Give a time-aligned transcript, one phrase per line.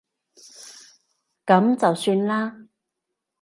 [1.45, 2.57] 噉就算啦